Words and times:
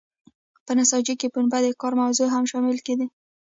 په 0.65 0.71
نساجۍ 0.79 1.13
کې 1.19 1.27
پنبه 1.33 1.57
د 1.63 1.67
کار 1.81 1.93
موضوع 2.01 2.27
هم 2.33 2.43
شمیرل 2.51 2.79
کیږي. 2.87 3.07